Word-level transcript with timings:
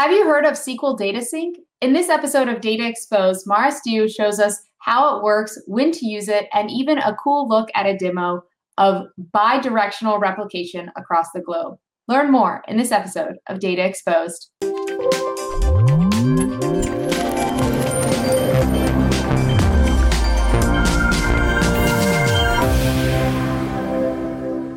Have 0.00 0.12
you 0.12 0.24
heard 0.24 0.46
of 0.46 0.54
SQL 0.54 0.96
Data 0.96 1.20
Sync? 1.20 1.58
In 1.82 1.92
this 1.92 2.08
episode 2.08 2.48
of 2.48 2.62
Data 2.62 2.88
Exposed, 2.88 3.46
Mara 3.46 3.70
Steiu 3.70 4.10
shows 4.10 4.40
us 4.40 4.62
how 4.78 5.14
it 5.14 5.22
works, 5.22 5.60
when 5.66 5.92
to 5.92 6.06
use 6.06 6.26
it, 6.26 6.48
and 6.54 6.70
even 6.70 6.96
a 6.96 7.14
cool 7.22 7.46
look 7.46 7.68
at 7.74 7.84
a 7.84 7.98
demo 7.98 8.42
of 8.78 9.08
bi-directional 9.18 10.18
replication 10.18 10.90
across 10.96 11.26
the 11.32 11.42
globe. 11.42 11.76
Learn 12.08 12.32
more 12.32 12.62
in 12.66 12.78
this 12.78 12.92
episode 12.92 13.36
of 13.48 13.60
Data 13.60 13.84
Exposed. 13.84 14.50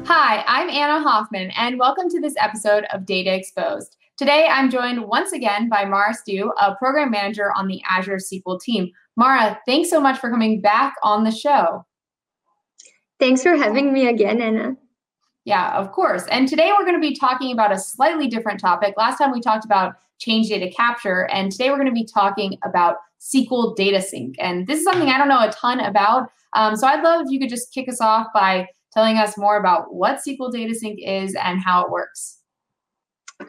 Hi, 0.05 0.44
I'm 0.50 0.70
Anna 0.70 1.02
Hoffman, 1.02 1.52
and 1.55 1.80
welcome 1.80 2.10
to 2.10 2.20
this 2.20 2.36
episode 2.42 2.84
of 2.92 3.05
Data 3.05 3.34
Exposed. 3.34 3.96
Today, 4.16 4.48
I'm 4.48 4.70
joined 4.70 5.05
once 5.05 5.32
again 5.32 5.70
by 5.70 5.86
Mara 5.86 6.13
Steiu, 6.13 6.52
a 6.62 6.75
program 6.75 7.09
manager 7.09 7.52
on 7.53 7.67
the 7.67 7.81
Azure 7.90 8.17
SQL 8.17 8.62
team. 8.62 8.91
Mara, 9.16 9.59
thanks 9.66 9.89
so 9.89 9.99
much 9.99 10.20
for 10.20 10.30
coming 10.30 10.62
back 10.62 10.94
on 11.02 11.23
the 11.23 11.31
show. 11.31 11.84
Thanks 13.20 13.41
for 13.41 13.55
having 13.55 13.91
me 13.91 14.08
again, 14.08 14.39
Anna. 14.39 14.76
Yeah, 15.45 15.76
of 15.76 15.91
course. 15.91 16.27
And 16.27 16.48
today 16.48 16.72
we're 16.77 16.86
going 16.86 17.02
to 17.02 17.08
be 17.08 17.16
talking 17.16 17.52
about 17.52 17.72
a 17.72 17.80
slightly 17.80 18.27
different 18.27 18.59
topic. 18.59 18.94
Last 18.98 19.17
time 19.17 19.31
we 19.31 19.41
talked 19.41 19.66
about 19.66 19.95
change 20.20 20.50
data 20.50 20.72
capture, 20.72 21.27
and 21.31 21.52
today 21.52 21.72
we're 21.72 21.77
going 21.77 21.88
to 21.88 21.91
be 21.91 22.05
talking 22.05 22.59
about 22.64 22.98
SQL 23.20 23.75
data 23.75 24.00
sync. 24.00 24.36
And 24.38 24.67
this 24.67 24.77
is 24.77 24.84
something 24.84 25.09
I 25.09 25.17
don't 25.17 25.27
know 25.27 25.41
a 25.41 25.52
ton 25.52 25.80
about. 25.80 26.30
Um, 26.55 26.75
so 26.75 26.86
I'd 26.86 27.03
love 27.03 27.25
if 27.25 27.31
you 27.31 27.39
could 27.39 27.50
just 27.50 27.73
kick 27.73 27.89
us 27.89 28.00
off 28.00 28.27
by 28.31 28.67
telling 28.91 29.17
us 29.17 29.39
more 29.39 29.58
about 29.58 29.91
what 29.91 30.20
SQL 30.20 30.52
data 30.52 30.75
sync 30.75 31.00
is 31.02 31.34
and 31.34 31.59
how 31.59 31.84
it 31.84 31.89
works. 31.89 32.42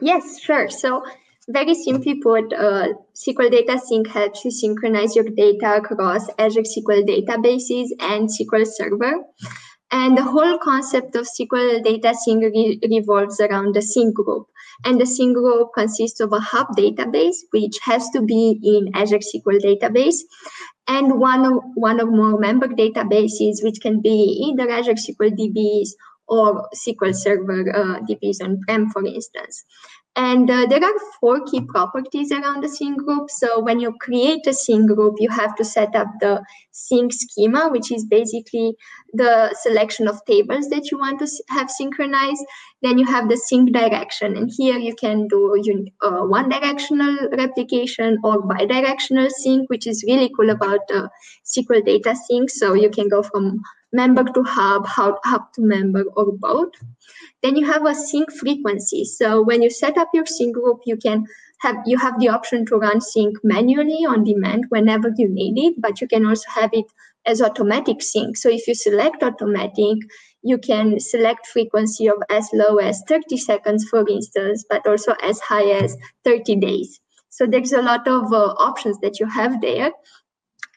Yes, 0.01 0.39
sure. 0.39 0.69
So 0.69 1.03
very 1.47 1.75
simply 1.75 2.15
put, 2.21 2.51
uh, 2.53 2.87
SQL 3.15 3.51
Data 3.51 3.79
Sync 3.79 4.07
helps 4.07 4.43
you 4.43 4.51
synchronize 4.51 5.15
your 5.15 5.25
data 5.25 5.75
across 5.77 6.27
Azure 6.39 6.61
SQL 6.61 7.03
databases 7.07 7.89
and 7.99 8.27
SQL 8.29 8.65
Server. 8.65 9.13
And 9.91 10.17
the 10.17 10.23
whole 10.23 10.57
concept 10.57 11.15
of 11.15 11.27
SQL 11.27 11.83
Data 11.83 12.15
Sync 12.15 12.43
re 12.43 12.79
revolves 12.89 13.39
around 13.39 13.75
the 13.75 13.81
sync 13.81 14.15
group. 14.15 14.47
And 14.83 14.99
the 14.99 15.05
sync 15.05 15.35
group 15.35 15.69
consists 15.75 16.19
of 16.19 16.33
a 16.33 16.39
hub 16.39 16.67
database, 16.75 17.37
which 17.51 17.77
has 17.83 18.09
to 18.09 18.21
be 18.21 18.59
in 18.63 18.89
Azure 18.95 19.19
SQL 19.19 19.61
database, 19.63 20.17
and 20.87 21.19
one 21.19 21.45
of, 21.45 21.63
one 21.75 22.01
or 22.01 22.07
more 22.07 22.37
member 22.39 22.67
databases, 22.67 23.63
which 23.63 23.79
can 23.81 24.01
be 24.01 24.49
either 24.49 24.69
Azure 24.69 24.93
SQL 24.93 25.31
DBs 25.31 25.89
or 26.27 26.67
SQL 26.75 27.15
Server 27.15 27.75
uh, 27.75 27.99
DBs 28.01 28.43
on-prem, 28.43 28.89
for 28.89 29.05
instance. 29.05 29.63
And 30.17 30.49
uh, 30.49 30.65
there 30.67 30.81
are 30.81 30.93
four 31.19 31.43
key 31.43 31.61
properties 31.61 32.31
around 32.31 32.63
the 32.63 32.69
sync 32.69 33.03
group. 33.03 33.29
So 33.29 33.59
when 33.59 33.81
you 33.81 33.93
create 33.99 34.47
a 34.47 34.53
sync 34.53 34.87
group, 34.87 35.15
you 35.19 35.29
have 35.29 35.55
to 35.57 35.65
set 35.65 35.93
up 35.93 36.07
the 36.21 36.41
sync 36.71 37.11
schema, 37.11 37.67
which 37.69 37.91
is 37.91 38.05
basically 38.05 38.77
the 39.13 39.53
selection 39.61 40.07
of 40.07 40.23
tables 40.25 40.69
that 40.69 40.89
you 40.89 40.97
want 40.97 41.19
to 41.19 41.27
have 41.49 41.69
synchronized. 41.69 42.45
Then 42.81 42.97
you 42.97 43.05
have 43.05 43.27
the 43.27 43.35
sync 43.35 43.73
direction. 43.73 44.37
And 44.37 44.49
here 44.55 44.77
you 44.77 44.95
can 44.95 45.27
do 45.27 45.61
uh, 46.01 46.21
one 46.21 46.47
directional 46.47 47.17
replication 47.33 48.17
or 48.23 48.41
bidirectional 48.41 49.29
sync, 49.29 49.69
which 49.69 49.85
is 49.85 50.05
really 50.07 50.31
cool 50.37 50.49
about 50.49 50.79
the 50.87 51.09
SQL 51.45 51.85
data 51.85 52.15
sync. 52.15 52.49
So 52.51 52.73
you 52.73 52.89
can 52.89 53.09
go 53.09 53.21
from 53.21 53.59
member 53.95 54.23
to 54.23 54.43
hub, 54.43 54.85
hub 54.87 55.53
to 55.53 55.61
member, 55.61 56.03
or 56.15 56.31
both. 56.33 56.73
Then 57.41 57.55
you 57.55 57.65
have 57.65 57.85
a 57.85 57.95
sync 57.95 58.31
frequency. 58.33 59.05
So 59.05 59.41
when 59.41 59.61
you 59.61 59.69
set 59.69 59.97
up 59.97 60.09
your 60.13 60.25
sync 60.25 60.55
group, 60.55 60.81
you 60.85 60.97
can 60.97 61.25
have 61.59 61.77
you 61.85 61.97
have 61.97 62.19
the 62.19 62.29
option 62.29 62.65
to 62.65 62.77
run 62.77 63.01
sync 63.01 63.37
manually 63.43 64.05
on 64.05 64.23
demand 64.23 64.65
whenever 64.69 65.11
you 65.17 65.29
need 65.29 65.57
it, 65.57 65.75
but 65.79 66.01
you 66.01 66.07
can 66.07 66.25
also 66.25 66.49
have 66.49 66.71
it 66.73 66.85
as 67.25 67.41
automatic 67.41 68.01
sync. 68.01 68.37
So 68.37 68.49
if 68.49 68.67
you 68.67 68.75
select 68.75 69.23
automatic, 69.23 69.97
you 70.43 70.57
can 70.57 70.99
select 70.99 71.47
frequency 71.47 72.07
of 72.07 72.21
as 72.29 72.49
low 72.53 72.77
as 72.77 73.01
30 73.07 73.37
seconds, 73.37 73.87
for 73.89 74.07
instance, 74.07 74.63
but 74.69 74.85
also 74.85 75.13
as 75.23 75.39
high 75.39 75.71
as 75.71 75.97
30 76.23 76.57
days. 76.57 76.99
So 77.29 77.45
there's 77.45 77.73
a 77.73 77.81
lot 77.81 78.07
of 78.07 78.31
uh, 78.31 78.53
options 78.57 78.97
that 78.99 79.19
you 79.19 79.27
have 79.27 79.59
there. 79.59 79.91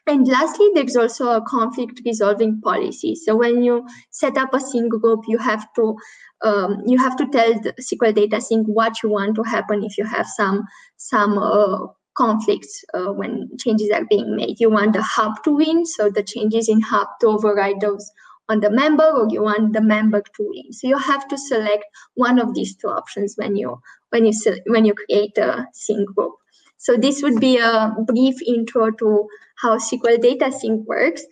And 0.09 0.27
lastly, 0.27 0.67
there's 0.73 0.95
also 0.95 1.33
a 1.33 1.41
conflict 1.41 2.01
resolving 2.03 2.59
policy. 2.61 3.13
So 3.13 3.35
when 3.35 3.63
you 3.63 3.87
set 4.09 4.39
up 4.39 4.55
a 4.55 4.59
sync 4.59 4.91
group, 4.91 5.25
you 5.27 5.37
have 5.37 5.71
to 5.75 5.95
um, 6.41 6.81
you 6.87 6.97
have 6.97 7.15
to 7.17 7.27
tell 7.27 7.53
the 7.61 7.73
SQL 7.73 8.15
data 8.15 8.41
sync 8.41 8.65
what 8.65 9.03
you 9.03 9.09
want 9.09 9.35
to 9.35 9.43
happen 9.43 9.83
if 9.83 9.99
you 9.99 10.05
have 10.05 10.25
some 10.25 10.63
some 10.97 11.37
uh, 11.37 11.85
conflicts 12.17 12.83
uh, 12.95 13.11
when 13.13 13.49
changes 13.59 13.91
are 13.91 14.05
being 14.09 14.35
made. 14.35 14.59
You 14.59 14.71
want 14.71 14.93
the 14.93 15.03
hub 15.03 15.43
to 15.43 15.51
win, 15.51 15.85
so 15.85 16.09
the 16.09 16.23
changes 16.23 16.69
in 16.69 16.81
hub 16.81 17.07
to 17.21 17.27
override 17.27 17.79
those 17.79 18.09
on 18.47 18.61
the 18.61 18.71
member, 18.71 19.05
or 19.05 19.27
you 19.29 19.43
want 19.43 19.73
the 19.73 19.81
member 19.81 20.21
to 20.21 20.39
win. 20.39 20.73
So 20.73 20.87
you 20.87 20.97
have 20.97 21.27
to 21.27 21.37
select 21.37 21.85
one 22.15 22.39
of 22.39 22.55
these 22.55 22.75
two 22.75 22.87
options 22.87 23.35
when 23.35 23.55
you 23.55 23.79
when 24.09 24.25
you 24.25 24.33
when 24.65 24.85
you 24.85 24.95
create 24.95 25.37
a 25.37 25.67
sync 25.73 26.09
group. 26.15 26.33
So 26.79 26.95
this 26.95 27.21
would 27.21 27.39
be 27.39 27.57
a 27.57 27.93
brief 28.07 28.41
intro 28.41 28.89
to 28.89 29.27
how 29.57 29.77
SQL 29.77 30.21
Data 30.21 30.49
Sync 30.51 30.87
works. 30.87 31.23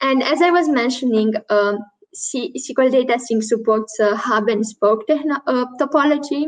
And 0.00 0.22
as 0.22 0.42
I 0.42 0.50
was 0.50 0.68
mentioning, 0.68 1.34
um, 1.48 1.78
SQL 2.14 2.90
Data 2.90 3.18
Sync 3.18 3.44
supports 3.44 3.98
uh, 4.00 4.16
hub 4.16 4.48
and 4.48 4.66
spoke 4.66 5.04
uh, 5.08 5.66
topology. 5.80 6.46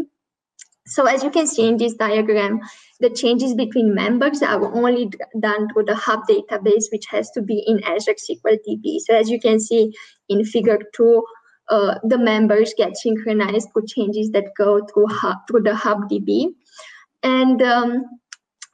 So 0.86 1.06
as 1.06 1.22
you 1.22 1.30
can 1.30 1.46
see 1.46 1.68
in 1.68 1.76
this 1.76 1.94
diagram, 1.94 2.60
the 2.98 3.10
changes 3.10 3.54
between 3.54 3.94
members 3.94 4.42
are 4.42 4.74
only 4.74 5.08
done 5.38 5.68
through 5.68 5.84
the 5.84 5.94
hub 5.94 6.20
database, 6.28 6.86
which 6.90 7.06
has 7.06 7.30
to 7.32 7.42
be 7.42 7.62
in 7.64 7.84
Azure 7.84 8.14
SQL 8.14 8.58
DB. 8.68 8.98
So 9.06 9.14
as 9.14 9.30
you 9.30 9.38
can 9.38 9.60
see 9.60 9.94
in 10.28 10.44
figure 10.44 10.80
two, 10.96 11.22
uh, 11.68 11.98
the 12.02 12.18
members 12.18 12.74
get 12.76 12.96
synchronized 12.96 13.68
with 13.74 13.86
changes 13.86 14.30
that 14.30 14.46
go 14.56 14.84
through, 14.86 15.06
hub, 15.08 15.36
through 15.48 15.62
the 15.62 15.76
hub 15.76 16.08
DB. 16.10 16.46
And 17.22 17.62
um, 17.62 18.04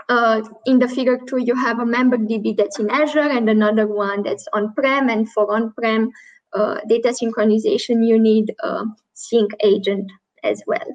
uh, 0.09 0.42
in 0.66 0.78
the 0.78 0.88
figure 0.88 1.19
two, 1.26 1.38
you 1.38 1.54
have 1.54 1.78
a 1.78 1.87
member 1.87 2.16
DB 2.16 2.56
that's 2.56 2.78
in 2.78 2.91
Azure 2.91 3.20
and 3.20 3.48
another 3.48 3.87
one 3.87 4.22
that's 4.22 4.47
on-prem. 4.53 5.09
And 5.09 5.31
for 5.32 5.53
on-prem 5.54 6.10
uh, 6.53 6.81
data 6.88 7.09
synchronization, 7.09 8.06
you 8.06 8.19
need 8.19 8.54
a 8.62 8.84
sync 9.14 9.53
agent 9.62 10.10
as 10.43 10.62
well. 10.66 10.87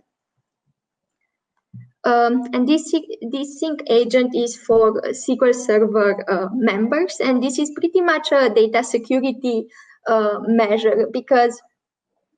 Um, 2.05 2.43
and 2.53 2.67
this, 2.67 2.93
this 3.31 3.59
sync 3.59 3.81
agent 3.89 4.35
is 4.35 4.55
for 4.55 5.01
SQL 5.01 5.53
Server 5.53 6.23
uh, 6.31 6.47
members. 6.53 7.17
And 7.19 7.43
this 7.43 7.59
is 7.59 7.71
pretty 7.71 8.01
much 8.01 8.31
a 8.31 8.49
data 8.49 8.83
security 8.83 9.67
uh, 10.07 10.39
measure 10.47 11.07
because 11.11 11.59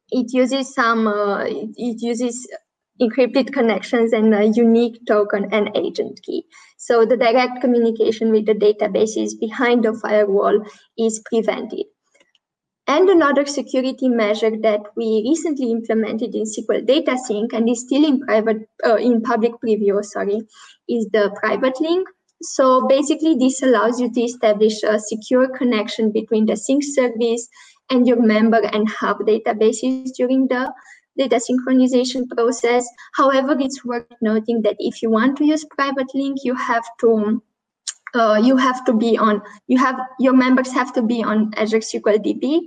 it 0.09 0.33
uses 0.33 0.73
some, 0.73 1.07
uh, 1.07 1.43
it 1.45 2.01
uses 2.01 2.47
encrypted 3.01 3.51
connections 3.51 4.13
and 4.13 4.33
a 4.33 4.47
unique 4.47 4.99
token 5.07 5.47
and 5.51 5.69
agent 5.75 6.21
key. 6.23 6.45
So 6.77 7.05
the 7.05 7.17
direct 7.17 7.61
communication 7.61 8.31
with 8.31 8.45
the 8.45 8.53
databases 8.53 9.39
behind 9.39 9.83
the 9.83 9.93
firewall 9.93 10.63
is 10.97 11.21
prevented. 11.25 11.85
And 12.87 13.09
another 13.09 13.45
security 13.45 14.09
measure 14.09 14.51
that 14.63 14.81
we 14.97 15.23
recently 15.25 15.71
implemented 15.71 16.35
in 16.35 16.43
SQL 16.43 16.85
Data 16.85 17.17
Sync 17.17 17.53
and 17.53 17.69
is 17.69 17.81
still 17.81 18.03
in 18.03 18.19
private, 18.21 18.67
uh, 18.85 18.95
in 18.95 19.21
public 19.21 19.53
preview, 19.63 20.03
sorry, 20.03 20.41
is 20.89 21.07
the 21.13 21.31
private 21.39 21.79
link. 21.79 22.07
So 22.41 22.87
basically, 22.87 23.35
this 23.35 23.61
allows 23.61 23.99
you 24.01 24.11
to 24.11 24.21
establish 24.21 24.81
a 24.83 24.99
secure 24.99 25.47
connection 25.47 26.11
between 26.11 26.47
the 26.47 26.57
sync 26.57 26.83
service 26.83 27.47
and 27.91 28.07
your 28.07 28.21
member 28.21 28.59
and 28.59 28.89
hub 28.89 29.19
databases 29.19 30.09
during 30.17 30.47
the 30.47 30.73
data 31.17 31.39
synchronization 31.39 32.27
process. 32.29 32.87
However, 33.13 33.55
it's 33.59 33.83
worth 33.83 34.05
noting 34.21 34.61
that 34.63 34.75
if 34.79 35.01
you 35.01 35.09
want 35.09 35.37
to 35.37 35.45
use 35.45 35.65
private 35.65 36.07
link, 36.13 36.39
you 36.43 36.55
have 36.55 36.85
to 37.01 37.41
uh, 38.13 38.41
you 38.43 38.57
have 38.57 38.83
to 38.85 38.93
be 38.93 39.17
on 39.17 39.41
you 39.67 39.77
have 39.77 39.99
your 40.19 40.33
members 40.33 40.71
have 40.71 40.93
to 40.93 41.01
be 41.01 41.23
on 41.23 41.51
Azure 41.55 41.79
SQL 41.79 42.17
DB, 42.17 42.61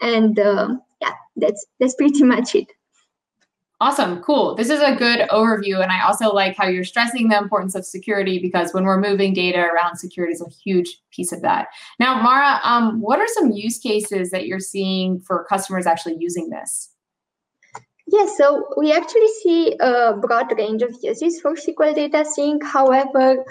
and 0.00 0.38
uh, 0.38 0.76
yeah, 1.00 1.12
that's 1.36 1.66
that's 1.78 1.94
pretty 1.94 2.22
much 2.34 2.54
it. 2.54 2.66
Awesome, 3.82 4.20
cool. 4.20 4.54
This 4.56 4.68
is 4.68 4.80
a 4.80 4.94
good 4.94 5.26
overview, 5.30 5.82
and 5.82 5.90
I 5.90 6.02
also 6.02 6.34
like 6.34 6.54
how 6.54 6.66
you're 6.66 6.84
stressing 6.84 7.28
the 7.28 7.38
importance 7.38 7.74
of 7.74 7.86
security 7.86 8.38
because 8.38 8.74
when 8.74 8.84
we're 8.84 9.00
moving 9.00 9.32
data 9.32 9.58
around, 9.58 9.96
security 9.96 10.34
is 10.34 10.42
a 10.42 10.50
huge 10.50 10.98
piece 11.10 11.32
of 11.32 11.40
that. 11.40 11.68
Now, 11.98 12.20
Mara, 12.20 12.60
um, 12.62 13.00
what 13.00 13.20
are 13.20 13.28
some 13.28 13.52
use 13.52 13.78
cases 13.78 14.32
that 14.32 14.46
you're 14.46 14.60
seeing 14.60 15.18
for 15.20 15.46
customers 15.48 15.86
actually 15.86 16.16
using 16.18 16.50
this? 16.50 16.90
Yes, 18.12 18.36
so 18.36 18.66
we 18.76 18.92
actually 18.92 19.28
see 19.40 19.76
a 19.78 20.14
broad 20.14 20.52
range 20.58 20.82
of 20.82 20.96
uses 21.00 21.40
for 21.40 21.54
SQL 21.54 21.94
data 21.94 22.24
sync. 22.24 22.64
However, 22.64 23.44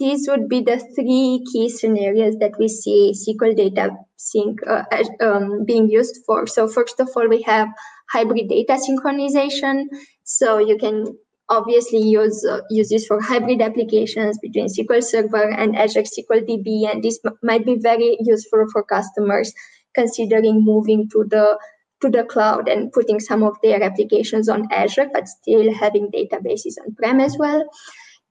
these 0.00 0.26
would 0.28 0.48
be 0.48 0.62
the 0.62 0.78
three 0.96 1.44
key 1.52 1.68
scenarios 1.68 2.36
that 2.38 2.58
we 2.58 2.66
see 2.66 3.12
SQL 3.14 3.56
data 3.56 3.90
sync 4.16 4.58
uh, 4.66 4.82
um, 5.20 5.64
being 5.64 5.88
used 5.88 6.24
for. 6.26 6.48
So 6.48 6.66
first 6.66 6.98
of 6.98 7.10
all, 7.14 7.28
we 7.28 7.42
have 7.42 7.68
hybrid 8.10 8.48
data 8.48 8.80
synchronization. 8.84 9.84
So 10.24 10.58
you 10.58 10.76
can 10.76 11.16
obviously 11.48 12.00
use 12.00 12.44
uh, 12.44 12.62
uses 12.68 13.06
for 13.06 13.20
hybrid 13.20 13.60
applications 13.60 14.38
between 14.38 14.66
SQL 14.66 15.04
Server 15.04 15.50
and 15.50 15.76
Azure 15.76 16.02
SQL 16.02 16.42
DB, 16.48 16.90
and 16.90 17.04
this 17.04 17.20
might 17.42 17.64
be 17.64 17.76
very 17.76 18.16
useful 18.20 18.66
for 18.72 18.82
customers 18.82 19.52
considering 19.94 20.64
moving 20.64 21.08
to 21.10 21.24
the 21.28 21.58
to 22.00 22.08
the 22.08 22.24
cloud 22.24 22.68
and 22.68 22.92
putting 22.92 23.20
some 23.20 23.42
of 23.42 23.56
their 23.62 23.82
applications 23.82 24.48
on 24.48 24.66
Azure, 24.72 25.08
but 25.12 25.28
still 25.28 25.72
having 25.72 26.10
databases 26.10 26.74
on-prem 26.84 27.20
as 27.20 27.36
well. 27.38 27.62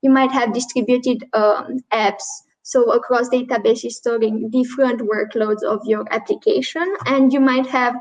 You 0.02 0.10
might 0.10 0.32
have 0.32 0.54
distributed 0.54 1.26
um, 1.34 1.80
apps, 1.92 2.24
so 2.64 2.92
across 2.92 3.30
databases 3.30 3.92
storing 3.92 4.50
different 4.50 5.02
workloads 5.02 5.64
of 5.64 5.82
your 5.86 6.06
application, 6.12 6.88
and 7.06 7.34
you 7.34 7.40
might 7.40 7.68
have 7.68 7.96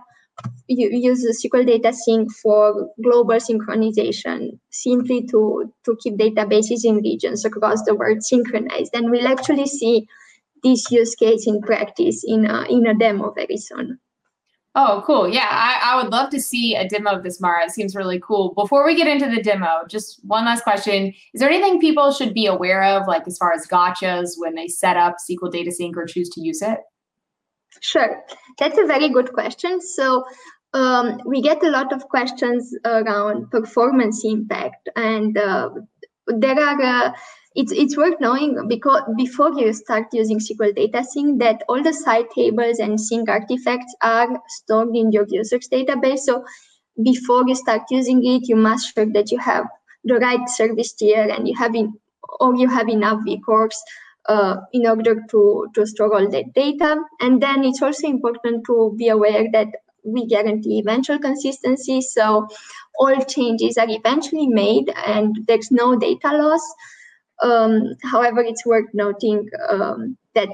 you 0.68 0.88
use 0.90 1.22
the 1.22 1.34
SQL 1.34 1.66
data 1.66 1.92
sync 1.92 2.30
for 2.32 2.90
global 3.02 3.36
synchronization, 3.36 4.58
simply 4.70 5.26
to, 5.26 5.72
to 5.84 5.96
keep 6.00 6.16
databases 6.16 6.84
in 6.84 6.96
regions 6.98 7.44
across 7.44 7.82
the 7.82 7.94
world 7.94 8.22
synchronized. 8.22 8.94
And 8.94 9.10
we'll 9.10 9.26
actually 9.26 9.66
see 9.66 10.06
this 10.62 10.90
use 10.90 11.14
case 11.14 11.46
in 11.46 11.60
practice 11.60 12.22
in 12.26 12.44
a, 12.46 12.64
in 12.68 12.86
a 12.86 12.94
demo 12.94 13.32
very 13.32 13.56
soon. 13.56 13.98
Oh, 14.80 15.02
cool. 15.04 15.28
Yeah, 15.28 15.48
I, 15.50 15.80
I 15.92 16.00
would 16.00 16.12
love 16.12 16.30
to 16.30 16.40
see 16.40 16.76
a 16.76 16.86
demo 16.86 17.10
of 17.10 17.24
this, 17.24 17.40
Mara. 17.40 17.64
It 17.64 17.72
seems 17.72 17.96
really 17.96 18.20
cool. 18.20 18.54
Before 18.54 18.86
we 18.86 18.94
get 18.94 19.08
into 19.08 19.28
the 19.28 19.42
demo, 19.42 19.80
just 19.88 20.24
one 20.24 20.44
last 20.44 20.62
question. 20.62 21.12
Is 21.34 21.40
there 21.40 21.50
anything 21.50 21.80
people 21.80 22.12
should 22.12 22.32
be 22.32 22.46
aware 22.46 22.84
of, 22.84 23.08
like 23.08 23.26
as 23.26 23.36
far 23.36 23.52
as 23.52 23.66
gotchas 23.66 24.34
when 24.36 24.54
they 24.54 24.68
set 24.68 24.96
up 24.96 25.16
SQL 25.18 25.50
Data 25.50 25.72
Sync 25.72 25.96
or 25.96 26.06
choose 26.06 26.28
to 26.28 26.40
use 26.40 26.62
it? 26.62 26.78
Sure, 27.80 28.22
that's 28.60 28.78
a 28.78 28.86
very 28.86 29.08
good 29.08 29.32
question. 29.32 29.80
So 29.80 30.24
um, 30.74 31.20
we 31.26 31.42
get 31.42 31.60
a 31.64 31.70
lot 31.70 31.92
of 31.92 32.06
questions 32.08 32.72
around 32.84 33.50
performance 33.50 34.24
impact, 34.24 34.88
and 34.94 35.36
uh, 35.36 35.70
there 36.28 36.56
are. 36.56 36.80
Uh, 36.80 37.12
it's 37.54 37.72
it's 37.72 37.96
worth 37.96 38.20
knowing 38.20 38.68
because 38.68 39.02
before 39.16 39.52
you 39.58 39.72
start 39.72 40.06
using 40.12 40.38
SQL 40.38 40.74
Data 40.74 41.02
Sync 41.02 41.40
that 41.40 41.62
all 41.68 41.82
the 41.82 41.92
side 41.92 42.26
tables 42.34 42.78
and 42.78 43.00
sync 43.00 43.28
artifacts 43.28 43.94
are 44.02 44.40
stored 44.48 44.94
in 44.94 45.12
your 45.12 45.26
users 45.28 45.68
database. 45.68 46.20
So 46.20 46.44
before 47.02 47.48
you 47.48 47.54
start 47.54 47.82
using 47.90 48.24
it, 48.24 48.48
you 48.48 48.56
must 48.56 48.94
check 48.94 49.08
that 49.14 49.30
you 49.30 49.38
have 49.38 49.66
the 50.04 50.16
right 50.16 50.48
service 50.48 50.92
tier 50.92 51.28
and 51.28 51.48
you 51.48 51.56
have 51.56 51.74
in, 51.74 51.94
or 52.40 52.54
you 52.56 52.68
have 52.68 52.88
enough 52.88 53.20
vCores 53.26 53.76
uh, 54.28 54.56
in 54.72 54.86
order 54.86 55.24
to, 55.30 55.68
to 55.74 55.86
store 55.86 56.14
all 56.14 56.30
that 56.30 56.52
data. 56.54 56.96
And 57.20 57.42
then 57.42 57.64
it's 57.64 57.82
also 57.82 58.06
important 58.06 58.64
to 58.66 58.94
be 58.96 59.08
aware 59.08 59.46
that 59.52 59.68
we 60.04 60.26
guarantee 60.26 60.78
eventual 60.78 61.18
consistency. 61.18 62.00
So 62.00 62.48
all 62.98 63.16
changes 63.24 63.76
are 63.78 63.88
eventually 63.88 64.46
made 64.46 64.92
and 65.06 65.36
there's 65.46 65.70
no 65.70 65.96
data 65.96 66.36
loss. 66.36 66.62
Um, 67.42 67.94
however, 68.04 68.40
it's 68.40 68.66
worth 68.66 68.88
noting 68.92 69.48
um, 69.70 70.16
that 70.34 70.48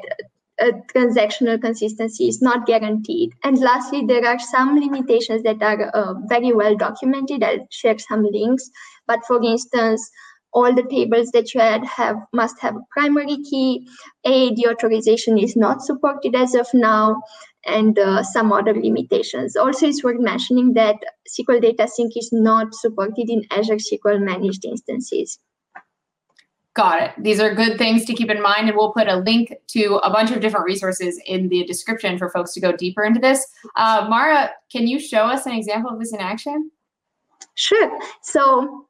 transactional 0.94 1.60
consistency 1.60 2.28
is 2.28 2.40
not 2.40 2.66
guaranteed. 2.66 3.32
And 3.42 3.58
lastly, 3.58 4.04
there 4.06 4.24
are 4.26 4.38
some 4.38 4.78
limitations 4.78 5.42
that 5.42 5.62
are 5.62 5.90
uh, 5.94 6.14
very 6.26 6.52
well 6.52 6.76
documented. 6.76 7.42
I'll 7.42 7.66
share 7.70 7.98
some 7.98 8.24
links. 8.24 8.70
But 9.06 9.20
for 9.26 9.42
instance, 9.42 10.08
all 10.52 10.72
the 10.72 10.84
tables 10.84 11.30
that 11.32 11.52
you 11.52 11.60
add 11.60 11.84
have 11.84 12.16
must 12.32 12.60
have 12.60 12.76
a 12.76 12.86
primary 12.92 13.38
key. 13.50 13.88
AAD 14.24 14.58
authorization 14.68 15.36
is 15.36 15.56
not 15.56 15.82
supported 15.82 16.36
as 16.36 16.54
of 16.54 16.68
now, 16.72 17.20
and 17.66 17.98
uh, 17.98 18.22
some 18.22 18.52
other 18.52 18.74
limitations. 18.74 19.56
Also, 19.56 19.88
it's 19.88 20.04
worth 20.04 20.20
mentioning 20.20 20.74
that 20.74 20.96
SQL 21.28 21.60
Data 21.60 21.88
Sync 21.88 22.12
is 22.16 22.30
not 22.32 22.72
supported 22.74 23.28
in 23.28 23.44
Azure 23.50 23.76
SQL 23.76 24.22
managed 24.22 24.64
instances. 24.64 25.38
Got 26.74 27.02
it. 27.02 27.10
These 27.22 27.38
are 27.38 27.54
good 27.54 27.78
things 27.78 28.04
to 28.06 28.14
keep 28.14 28.30
in 28.30 28.42
mind, 28.42 28.68
and 28.68 28.76
we'll 28.76 28.92
put 28.92 29.06
a 29.06 29.16
link 29.16 29.54
to 29.68 30.00
a 30.02 30.10
bunch 30.10 30.32
of 30.32 30.40
different 30.40 30.66
resources 30.66 31.20
in 31.24 31.48
the 31.48 31.64
description 31.64 32.18
for 32.18 32.28
folks 32.30 32.52
to 32.54 32.60
go 32.60 32.72
deeper 32.72 33.04
into 33.04 33.20
this. 33.20 33.46
Uh, 33.76 34.06
Mara, 34.08 34.50
can 34.72 34.88
you 34.88 34.98
show 34.98 35.24
us 35.24 35.46
an 35.46 35.52
example 35.52 35.92
of 35.92 36.00
this 36.00 36.12
in 36.12 36.18
action? 36.18 36.72
Sure. 37.54 37.96
So 38.22 38.88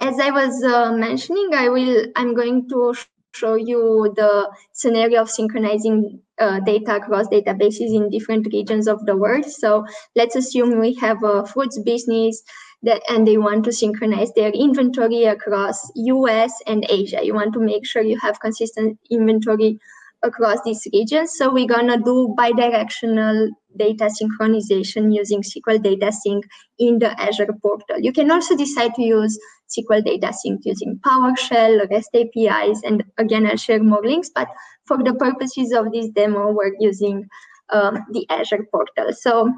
as 0.00 0.20
I 0.20 0.30
was 0.30 0.62
uh, 0.62 0.92
mentioning, 0.92 1.50
I 1.54 1.68
will, 1.68 2.06
I'm 2.14 2.34
going 2.34 2.68
to 2.68 2.94
show 3.34 3.56
you 3.56 4.12
the 4.16 4.48
scenario 4.72 5.22
of 5.22 5.30
synchronizing 5.30 6.20
uh, 6.38 6.60
data 6.60 6.96
across 6.96 7.26
databases 7.28 7.94
in 7.94 8.10
different 8.10 8.46
regions 8.52 8.86
of 8.86 9.04
the 9.06 9.16
world. 9.16 9.44
So 9.44 9.84
let's 10.14 10.36
assume 10.36 10.78
we 10.78 10.94
have 10.94 11.22
a 11.24 11.44
foods 11.44 11.80
business 11.80 12.42
that 12.82 13.02
and 13.08 13.26
they 13.26 13.38
want 13.38 13.64
to 13.64 13.72
synchronize 13.72 14.32
their 14.34 14.50
inventory 14.50 15.24
across 15.24 15.90
US 15.96 16.52
and 16.66 16.86
Asia. 16.88 17.24
You 17.24 17.34
want 17.34 17.52
to 17.54 17.60
make 17.60 17.86
sure 17.86 18.02
you 18.02 18.18
have 18.20 18.40
consistent 18.40 18.98
inventory 19.10 19.78
across 20.22 20.58
these 20.64 20.86
regions. 20.92 21.32
So 21.36 21.52
we're 21.52 21.66
gonna 21.66 21.98
do 21.98 22.34
bidirectional 22.38 23.48
data 23.76 24.10
synchronization 24.20 25.14
using 25.14 25.42
SQL 25.42 25.82
Data 25.82 26.10
Sync 26.10 26.44
in 26.78 26.98
the 26.98 27.20
Azure 27.20 27.54
portal. 27.62 27.98
You 27.98 28.12
can 28.12 28.30
also 28.30 28.56
decide 28.56 28.94
to 28.94 29.02
use 29.02 29.38
SQL 29.68 30.04
Data 30.04 30.32
Sync 30.32 30.62
using 30.64 30.98
PowerShell, 31.06 31.88
REST 31.90 32.10
APIs, 32.14 32.82
and 32.84 33.04
again, 33.18 33.46
I'll 33.46 33.56
share 33.56 33.82
more 33.82 34.02
links, 34.02 34.30
but 34.34 34.48
for 34.86 35.02
the 35.02 35.14
purposes 35.14 35.72
of 35.72 35.92
this 35.92 36.08
demo, 36.08 36.50
we're 36.50 36.74
using 36.80 37.28
um, 37.70 38.04
the 38.12 38.26
Azure 38.30 38.66
portal. 38.72 39.12
So 39.12 39.52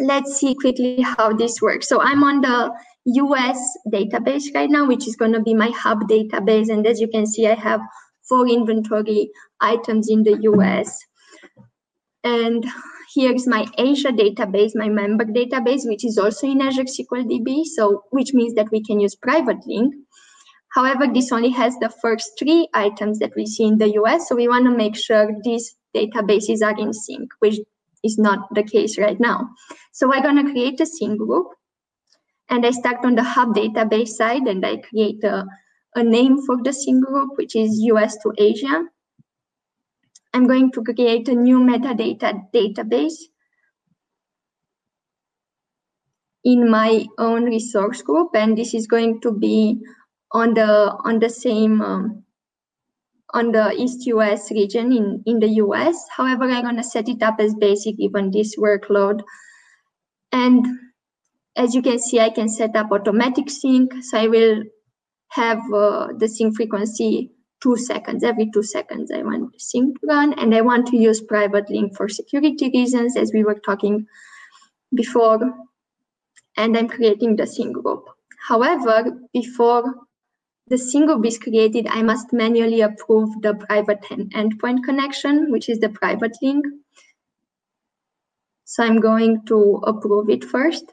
let's 0.00 0.38
see 0.38 0.54
quickly 0.54 1.00
how 1.02 1.32
this 1.32 1.60
works. 1.60 1.88
So 1.88 2.00
I'm 2.00 2.24
on 2.24 2.40
the 2.40 2.72
US 3.04 3.58
database 3.92 4.54
right 4.54 4.70
now, 4.70 4.86
which 4.86 5.06
is 5.06 5.16
going 5.16 5.32
to 5.32 5.40
be 5.40 5.54
my 5.54 5.70
hub 5.70 6.00
database. 6.08 6.70
And 6.70 6.86
as 6.86 7.00
you 7.00 7.08
can 7.08 7.26
see, 7.26 7.46
I 7.46 7.54
have 7.54 7.80
four 8.28 8.46
inventory 8.48 9.30
items 9.60 10.08
in 10.08 10.22
the 10.22 10.38
US. 10.42 10.98
And 12.24 12.66
here's 13.14 13.46
my 13.46 13.66
Asia 13.78 14.08
database, 14.08 14.72
my 14.74 14.88
member 14.88 15.24
database, 15.24 15.82
which 15.84 16.04
is 16.04 16.18
also 16.18 16.46
in 16.46 16.60
Azure 16.60 16.84
SQL 16.84 17.24
DB, 17.24 17.64
so 17.64 18.04
which 18.10 18.34
means 18.34 18.54
that 18.54 18.70
we 18.70 18.82
can 18.82 19.00
use 19.00 19.14
private 19.14 19.66
link. 19.66 19.94
However, 20.74 21.06
this 21.12 21.32
only 21.32 21.50
has 21.50 21.74
the 21.78 21.92
first 22.00 22.32
three 22.38 22.68
items 22.74 23.18
that 23.18 23.32
we 23.34 23.46
see 23.46 23.64
in 23.64 23.78
the 23.78 23.92
US, 23.94 24.28
so 24.28 24.36
we 24.36 24.46
want 24.46 24.66
to 24.66 24.70
make 24.70 24.94
sure 24.94 25.32
these 25.42 25.74
databases 25.96 26.62
are 26.62 26.78
in 26.78 26.92
sync, 26.92 27.30
which 27.40 27.58
is 28.02 28.18
not 28.18 28.52
the 28.54 28.62
case 28.62 28.98
right 28.98 29.18
now. 29.20 29.50
So 29.92 30.12
I'm 30.12 30.22
going 30.22 30.44
to 30.44 30.52
create 30.52 30.80
a 30.80 30.86
sync 30.86 31.18
group, 31.18 31.48
and 32.48 32.64
I 32.64 32.70
start 32.70 33.04
on 33.04 33.14
the 33.14 33.22
hub 33.22 33.54
database 33.54 34.08
side, 34.08 34.42
and 34.42 34.64
I 34.64 34.78
create 34.78 35.22
a, 35.24 35.46
a 35.94 36.02
name 36.02 36.38
for 36.46 36.62
the 36.62 36.72
sync 36.72 37.04
group, 37.04 37.36
which 37.36 37.56
is 37.56 37.80
US 37.80 38.16
to 38.18 38.32
Asia. 38.38 38.84
I'm 40.32 40.46
going 40.46 40.70
to 40.72 40.84
create 40.84 41.28
a 41.28 41.34
new 41.34 41.58
metadata 41.58 42.42
database 42.54 43.18
in 46.44 46.70
my 46.70 47.04
own 47.18 47.44
resource 47.44 48.02
group, 48.02 48.30
and 48.34 48.56
this 48.56 48.74
is 48.74 48.86
going 48.86 49.20
to 49.22 49.32
be 49.32 49.80
on 50.32 50.54
the 50.54 50.96
on 51.04 51.18
the 51.18 51.28
same 51.28 51.80
um, 51.82 52.24
on 53.34 53.52
the 53.52 53.72
East 53.72 54.06
US 54.06 54.50
region 54.50 54.92
in, 54.92 55.22
in 55.26 55.40
the 55.40 55.48
US. 55.64 55.96
However, 56.08 56.44
I'm 56.44 56.64
gonna 56.64 56.82
set 56.82 57.08
it 57.08 57.22
up 57.22 57.36
as 57.38 57.54
basic 57.54 57.98
given 57.98 58.30
this 58.30 58.56
workload. 58.56 59.22
And 60.32 60.66
as 61.56 61.74
you 61.74 61.82
can 61.82 61.98
see, 61.98 62.20
I 62.20 62.30
can 62.30 62.48
set 62.48 62.76
up 62.76 62.90
automatic 62.92 63.50
sync. 63.50 63.92
So 64.02 64.18
I 64.18 64.28
will 64.28 64.62
have 65.28 65.60
uh, 65.72 66.08
the 66.16 66.28
sync 66.28 66.56
frequency 66.56 67.30
two 67.60 67.76
seconds, 67.76 68.24
every 68.24 68.50
two 68.52 68.62
seconds 68.62 69.10
I 69.10 69.22
want 69.22 69.52
the 69.52 69.58
sync 69.58 70.00
to 70.00 70.06
run 70.06 70.32
and 70.34 70.54
I 70.54 70.62
want 70.62 70.86
to 70.88 70.96
use 70.96 71.20
private 71.20 71.68
link 71.70 71.96
for 71.96 72.08
security 72.08 72.70
reasons 72.72 73.16
as 73.16 73.32
we 73.32 73.44
were 73.44 73.60
talking 73.66 74.06
before 74.94 75.40
and 76.56 76.76
I'm 76.76 76.88
creating 76.88 77.36
the 77.36 77.46
sync 77.46 77.76
group. 77.76 78.04
However, 78.46 79.12
before 79.32 79.94
the 80.70 80.78
single 80.78 81.20
is 81.26 81.36
created, 81.36 81.88
I 81.88 82.02
must 82.02 82.32
manually 82.32 82.80
approve 82.80 83.42
the 83.42 83.54
private 83.54 84.02
endpoint 84.02 84.84
connection, 84.84 85.50
which 85.50 85.68
is 85.68 85.80
the 85.80 85.88
private 85.88 86.36
link. 86.40 86.64
So 88.64 88.84
I'm 88.84 89.00
going 89.00 89.44
to 89.46 89.80
approve 89.84 90.30
it 90.30 90.44
first. 90.44 90.84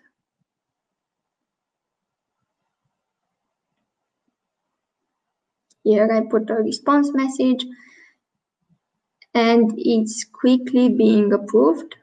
Here 5.83 6.11
I 6.11 6.21
put 6.27 6.49
a 6.49 6.55
response 6.55 7.11
message 7.13 7.63
and 9.35 9.71
it's 9.77 10.25
quickly 10.33 10.89
being 10.89 11.31
approved. 11.31 11.95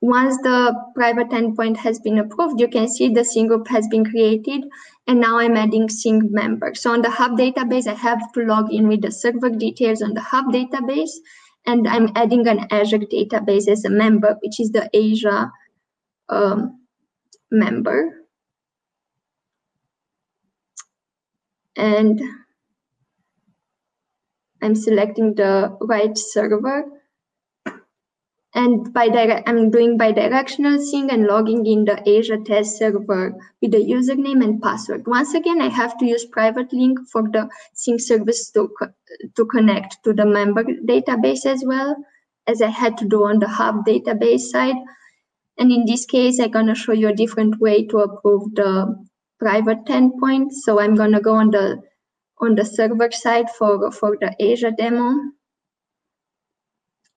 Once 0.00 0.36
the 0.38 0.74
private 0.96 1.28
endpoint 1.28 1.76
has 1.76 2.00
been 2.00 2.18
approved, 2.18 2.60
you 2.60 2.66
can 2.66 2.88
see 2.88 3.08
the 3.08 3.24
single 3.24 3.64
has 3.68 3.86
been 3.86 4.04
created 4.04 4.64
and 5.06 5.20
now 5.20 5.38
I'm 5.38 5.56
adding 5.56 5.88
sync 5.88 6.24
member. 6.30 6.74
So 6.74 6.92
on 6.92 7.02
the 7.02 7.10
Hub 7.10 7.32
database, 7.32 7.86
I 7.86 7.94
have 7.94 8.20
to 8.32 8.44
log 8.44 8.72
in 8.72 8.88
with 8.88 9.02
the 9.02 9.10
server 9.10 9.50
details 9.50 10.02
on 10.02 10.14
the 10.14 10.20
Hub 10.20 10.46
database, 10.46 11.10
and 11.66 11.88
I'm 11.88 12.08
adding 12.16 12.46
an 12.46 12.66
Azure 12.70 12.98
database 12.98 13.68
as 13.68 13.84
a 13.84 13.90
member, 13.90 14.36
which 14.42 14.60
is 14.60 14.70
the 14.70 14.88
Asia 14.92 15.50
um, 16.28 16.80
member. 17.50 18.18
And 21.76 22.20
I'm 24.62 24.74
selecting 24.74 25.34
the 25.34 25.76
right 25.80 26.16
server 26.16 26.84
and 28.54 28.92
by 28.92 29.08
dire- 29.08 29.42
I'm 29.46 29.70
doing 29.70 29.98
bidirectional 29.98 30.78
sync 30.78 31.10
and 31.10 31.26
logging 31.26 31.64
in 31.66 31.84
the 31.86 32.02
Asia 32.08 32.38
test 32.38 32.76
server 32.78 33.34
with 33.62 33.72
the 33.72 33.78
username 33.78 34.44
and 34.44 34.60
password. 34.62 35.06
Once 35.06 35.34
again, 35.34 35.62
I 35.62 35.68
have 35.68 35.96
to 35.98 36.06
use 36.06 36.26
private 36.26 36.72
link 36.72 36.98
for 37.10 37.22
the 37.22 37.48
sync 37.74 38.00
service 38.00 38.50
to, 38.50 38.68
co- 38.78 38.92
to 39.36 39.46
connect 39.46 40.04
to 40.04 40.12
the 40.12 40.26
member 40.26 40.64
database 40.64 41.46
as 41.46 41.64
well, 41.64 41.96
as 42.46 42.60
I 42.60 42.68
had 42.68 42.98
to 42.98 43.08
do 43.08 43.24
on 43.24 43.38
the 43.38 43.48
hub 43.48 43.86
database 43.86 44.40
side. 44.50 44.76
And 45.58 45.72
in 45.72 45.84
this 45.86 46.04
case, 46.04 46.38
I'm 46.38 46.50
gonna 46.50 46.74
show 46.74 46.92
you 46.92 47.08
a 47.08 47.14
different 47.14 47.58
way 47.60 47.86
to 47.86 47.98
approve 47.98 48.54
the 48.54 48.94
private 49.38 49.84
endpoint. 49.86 50.52
So 50.52 50.78
I'm 50.78 50.94
gonna 50.94 51.20
go 51.20 51.34
on 51.34 51.50
the 51.50 51.82
on 52.40 52.54
the 52.56 52.64
server 52.64 53.10
side 53.10 53.48
for, 53.50 53.90
for 53.92 54.16
the 54.20 54.34
Asia 54.40 54.72
demo. 54.72 55.14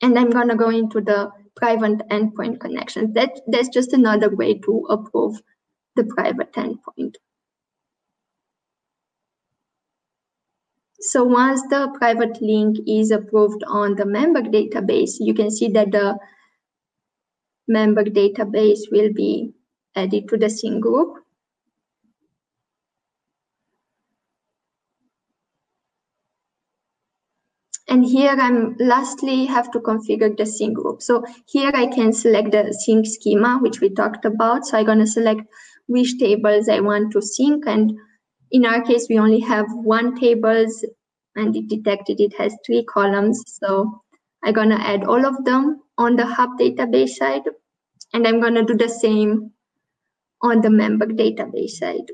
And 0.02 0.20
I'm 0.20 0.30
gonna 0.30 0.56
go 0.56 0.70
into 0.70 1.02
the 1.02 1.32
private 1.56 2.00
endpoint 2.10 2.60
connection. 2.60 3.14
That, 3.14 3.40
that's 3.48 3.70
just 3.70 3.94
another 3.94 4.36
way 4.36 4.60
to 4.60 4.86
approve 4.90 5.42
the 5.96 6.04
private 6.04 6.52
endpoint. 6.54 7.16
So 11.00 11.24
once 11.24 11.62
the 11.70 11.94
private 11.98 12.42
link 12.42 12.78
is 12.88 13.12
approved 13.12 13.64
on 13.68 13.96
the 13.96 14.06
member 14.06 14.42
database, 14.42 15.18
you 15.20 15.34
can 15.34 15.52
see 15.52 15.68
that 15.70 15.92
the 15.92 16.18
member 17.68 18.04
database 18.04 18.80
will 18.92 19.12
be 19.14 19.54
added 19.96 20.28
to 20.30 20.38
the 20.38 20.50
sync 20.50 20.82
group. 20.82 21.25
And 27.88 28.04
here 28.04 28.32
I'm 28.32 28.76
lastly 28.80 29.46
have 29.46 29.72
to 29.72 29.80
configure 29.80 30.36
the 30.36 30.46
sync 30.46 30.76
group. 30.76 31.02
So 31.02 31.24
here 31.46 31.72
I 31.74 31.86
can 31.86 32.12
select 32.14 32.52
the 32.52 32.74
sync 32.74 33.06
schema, 33.06 33.60
which 33.62 33.80
we 33.80 33.90
talked 33.90 34.26
about. 34.26 34.66
So 34.66 34.78
I'm 34.78 34.86
gonna 34.86 35.06
select 35.06 35.42
which 35.88 36.18
tables 36.18 36.68
I 36.68 36.80
want 36.80 37.12
to 37.12 37.22
sync. 37.22 37.66
And 37.68 37.94
in 38.52 38.66
our 38.66 38.82
case, 38.82 39.06
we 39.08 39.20
only 39.20 39.40
have 39.42 39.68
one 39.70 40.16
tables 40.16 40.84
and 41.36 41.56
it 41.56 41.68
detected 41.68 42.20
it 42.20 42.34
has 42.38 42.56
three 42.66 42.84
columns. 42.86 43.44
So 43.60 44.02
I'm 44.44 44.54
gonna 44.54 44.80
add 44.80 45.04
all 45.04 45.24
of 45.24 45.46
them 45.46 45.82
on 45.98 46.16
the 46.16 46.26
hub 46.26 46.58
database 46.60 47.10
side. 47.10 47.44
And 48.14 48.28
I'm 48.28 48.40
gonna 48.40 48.66
do 48.66 48.76
the 48.76 48.90
same 48.90 49.52
on 50.42 50.62
the 50.62 50.70
member 50.70 51.06
database 51.06 51.72
side. 51.72 52.12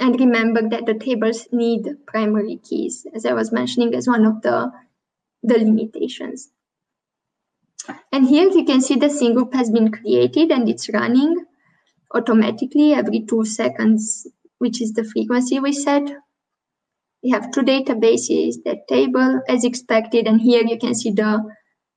And 0.00 0.18
remember 0.18 0.66
that 0.70 0.86
the 0.86 0.94
tables 0.94 1.46
need 1.52 1.86
primary 2.06 2.56
keys, 2.56 3.06
as 3.14 3.26
I 3.26 3.34
was 3.34 3.52
mentioning 3.52 3.94
as 3.94 4.08
one 4.08 4.24
of 4.24 4.40
the, 4.40 4.72
the 5.42 5.58
limitations. 5.58 6.48
And 8.10 8.26
here 8.26 8.48
you 8.48 8.64
can 8.64 8.80
see 8.80 8.96
the 8.96 9.10
sync 9.10 9.36
group 9.36 9.52
has 9.52 9.70
been 9.70 9.92
created 9.92 10.50
and 10.50 10.68
it's 10.68 10.88
running 10.88 11.44
automatically 12.14 12.94
every 12.94 13.26
two 13.26 13.44
seconds, 13.44 14.26
which 14.58 14.80
is 14.80 14.94
the 14.94 15.04
frequency 15.04 15.60
we 15.60 15.72
set. 15.72 16.10
We 17.22 17.30
have 17.30 17.52
two 17.52 17.62
databases, 17.62 18.54
that 18.64 18.88
table 18.88 19.42
as 19.48 19.64
expected, 19.64 20.26
and 20.26 20.40
here 20.40 20.64
you 20.64 20.78
can 20.78 20.94
see 20.94 21.10
the 21.10 21.44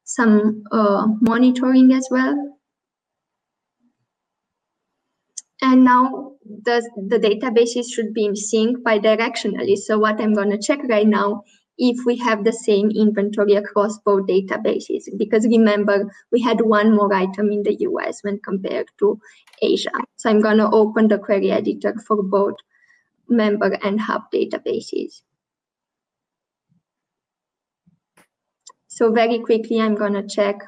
some 0.04 0.64
uh, 0.72 1.08
monitoring 1.22 1.94
as 1.94 2.08
well. 2.12 2.60
And 5.62 5.86
now 5.86 6.33
the, 6.46 6.82
the 7.08 7.20
databases 7.20 7.94
should 7.94 8.14
be 8.14 8.26
in 8.26 8.36
sync 8.36 8.80
bidirectionally. 8.80 9.78
So 9.78 9.98
what 9.98 10.20
I'm 10.20 10.34
going 10.34 10.52
to 10.52 10.58
check 10.58 10.80
right 10.90 11.08
now, 11.08 11.44
if 11.78 12.06
we 12.06 12.18
have 12.18 12.44
the 12.44 12.54
same 12.54 12.92
inventory 12.92 13.56
across 13.56 13.98
both 14.00 14.28
databases, 14.28 15.04
because 15.18 15.46
remember, 15.46 16.12
we 16.32 16.42
had 16.42 16.62
one 16.62 16.96
more 16.96 17.14
item 17.14 17.52
in 17.52 17.64
the 17.64 17.76
US 17.82 18.24
when 18.24 18.40
compared 18.40 18.88
to 19.00 19.20
Asia. 19.62 19.92
So 20.18 20.30
I'm 20.30 20.42
going 20.42 20.58
to 20.58 20.70
open 20.70 21.08
the 21.08 21.18
query 21.18 21.52
editor 21.52 21.96
for 22.06 22.22
both 22.22 22.56
member 23.30 23.78
and 23.84 24.00
hub 24.00 24.24
databases. 24.34 25.22
So 28.88 29.12
very 29.12 29.40
quickly, 29.40 29.82
I'm 29.82 29.96
going 29.96 30.14
to 30.14 30.28
check 30.28 30.60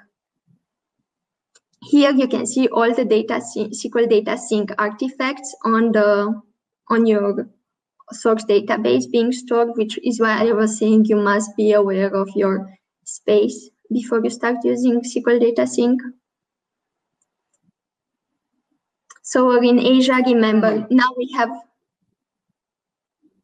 here 1.86 2.12
you 2.12 2.28
can 2.28 2.46
see 2.46 2.68
all 2.68 2.94
the 2.94 3.06
data 3.06 3.42
SQL 3.56 4.10
data 4.10 4.38
sync 4.38 4.72
artifacts 4.78 5.56
on 5.64 5.92
the 5.92 6.42
on 6.90 7.06
your 7.06 7.48
source 8.12 8.44
database 8.46 9.10
being 9.12 9.32
stored, 9.32 9.70
which 9.76 10.00
is 10.04 10.20
why 10.20 10.48
I 10.48 10.52
was 10.52 10.78
saying 10.78 11.06
you 11.06 11.16
must 11.16 11.56
be 11.56 11.74
aware 11.74 12.14
of 12.14 12.30
your 12.36 12.70
space 13.04 13.70
before 13.92 14.24
you 14.24 14.30
start 14.30 14.58
using 14.64 15.02
SQL 15.02 15.40
data 15.40 15.68
sync. 15.68 16.02
So 19.22 19.62
in 19.62 19.80
Asia, 19.80 20.22
remember, 20.26 20.88
now 20.90 21.10
we 21.18 21.32
have 21.36 21.50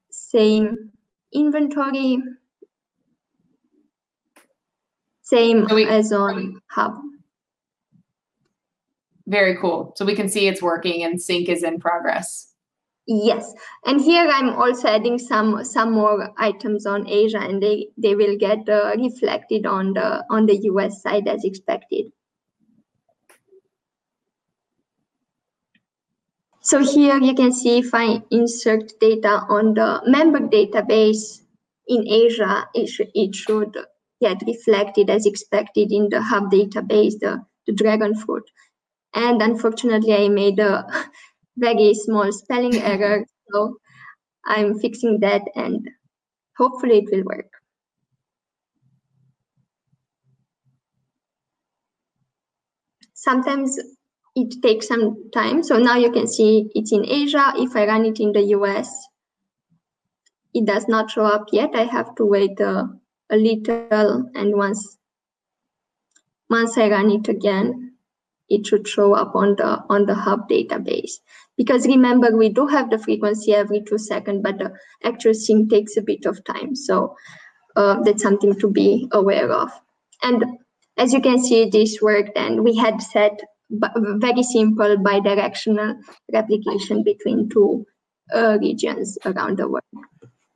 same 0.10 0.92
inventory, 1.34 2.20
same 5.24 5.68
so 5.68 5.76
we, 5.76 5.86
as 5.86 6.12
on 6.14 6.62
Hub. 6.70 7.11
Very 9.32 9.56
cool. 9.56 9.94
So 9.96 10.04
we 10.04 10.14
can 10.14 10.28
see 10.28 10.50
it's 10.50 10.62
working 10.62 11.06
and 11.06 11.22
sync 11.22 11.48
is 11.48 11.64
in 11.64 11.80
progress. 11.80 12.54
Yes, 13.08 13.54
and 13.86 14.02
here 14.02 14.28
I'm 14.28 14.50
also 14.50 14.90
adding 14.90 15.18
some 15.18 15.64
some 15.64 15.94
more 15.94 16.30
items 16.38 16.86
on 16.86 17.08
Asia, 17.08 17.40
and 17.40 17.64
they 17.64 17.88
they 17.98 18.14
will 18.14 18.38
get 18.38 18.68
uh, 18.70 18.94
reflected 18.98 19.66
on 19.66 19.94
the 19.94 20.26
on 20.30 20.48
the 20.48 20.58
US 20.72 21.02
side 21.02 21.30
as 21.30 21.46
expected. 21.46 22.12
So 26.62 26.84
here 26.84 27.18
you 27.18 27.34
can 27.34 27.54
see 27.54 27.78
if 27.80 27.94
I 27.94 28.22
insert 28.32 29.00
data 29.00 29.46
on 29.50 29.74
the 29.74 30.02
member 30.06 30.42
database 30.42 31.42
in 31.88 32.06
Asia, 32.08 32.68
it, 32.76 32.88
sh 32.88 33.02
it 33.16 33.34
should 33.34 33.78
get 34.20 34.44
reflected 34.46 35.10
as 35.10 35.26
expected 35.26 35.92
in 35.92 36.10
the 36.10 36.22
hub 36.22 36.52
database, 36.52 37.18
the, 37.20 37.44
the 37.66 37.74
dragon 37.74 38.14
fruit 38.14 38.44
and 39.14 39.42
unfortunately 39.42 40.14
i 40.14 40.28
made 40.28 40.60
a 40.60 40.86
very 41.58 41.94
small 41.94 42.32
spelling 42.32 42.76
error 42.82 43.26
so 43.52 43.78
i'm 44.46 44.78
fixing 44.80 45.20
that 45.20 45.42
and 45.56 45.90
hopefully 46.58 47.00
it 47.00 47.10
will 47.12 47.24
work. 47.24 47.48
Sometimes 53.14 53.80
it 54.36 54.62
takes 54.62 54.88
some 54.88 55.30
time 55.32 55.62
so 55.64 55.78
now 55.78 55.96
you 55.96 56.12
can 56.12 56.28
see 56.28 56.72
it's 56.74 56.92
in 56.92 57.06
asia. 57.06 57.54
If 57.58 57.76
i 57.76 57.86
run 57.86 58.06
it 58.06 58.20
in 58.20 58.32
the 58.32 58.42
us 58.42 58.90
it 60.54 60.66
does 60.66 60.88
not 60.88 61.10
show 61.12 61.26
up 61.26 61.48
yet. 61.52 61.72
I 61.76 61.84
have 61.84 62.16
to 62.16 62.26
wait 62.26 62.60
a, 62.60 62.90
little 63.32 64.30
and 64.36 64.56
once 64.56 64.98
once 66.50 66.78
i 66.78 66.90
run 66.90 67.10
it 67.10 67.30
again 67.30 67.91
it 68.52 68.68
should 68.68 68.88
show 68.88 69.14
up 69.14 69.36
on 69.36 69.56
the 69.56 69.84
on 69.90 70.06
the 70.06 70.16
hub 70.16 70.48
database. 70.50 71.12
Because 71.58 71.88
remember 71.88 72.36
we 72.36 72.50
do 72.50 72.68
have 72.68 72.90
the 72.90 73.00
frequency 73.00 73.54
every 73.54 73.82
two 73.82 73.98
seconds 73.98 74.42
but 74.44 74.58
the 74.58 74.74
actual 75.04 75.34
sync 75.34 75.70
takes 75.70 75.98
a 75.98 76.02
bit 76.02 76.26
of 76.26 76.44
time. 76.44 76.76
So 76.76 77.16
uh, 77.76 78.02
that's 78.04 78.24
something 78.24 78.60
to 78.60 78.70
be 78.70 79.08
aware 79.12 79.52
of. 79.52 79.72
And 80.24 80.46
as 80.98 81.14
you 81.14 81.22
can 81.22 81.44
see 81.44 81.70
this 81.70 82.02
worked 82.02 82.38
and 82.38 82.64
we 82.64 82.76
had 82.76 83.02
set 83.02 83.42
very 83.72 84.44
simple 84.44 84.98
bidirectional 84.98 85.98
replication 86.34 87.04
between 87.04 87.50
two 87.50 87.86
uh, 88.34 88.58
regions 88.60 89.18
around 89.26 89.58
the 89.58 89.68
world. 89.68 89.84